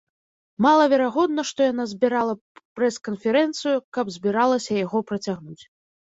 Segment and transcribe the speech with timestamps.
[0.65, 5.63] Малаверагодна, што яна збірала б прэс-канферэнцыю, каб збіралася яго працягнуць.